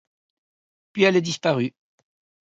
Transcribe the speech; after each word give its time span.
Puis 0.93 1.03
elle 1.03 1.17
a 1.17 1.21
disparu. 1.21 1.75